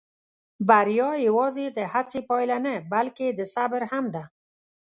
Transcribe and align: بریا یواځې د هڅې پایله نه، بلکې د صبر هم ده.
بریا 0.67 1.09
یواځې 1.27 1.65
د 1.77 1.79
هڅې 1.93 2.19
پایله 2.29 2.57
نه، 2.65 2.75
بلکې 2.93 3.27
د 3.33 3.39
صبر 3.53 3.81
هم 3.91 4.05
ده. 4.15 4.23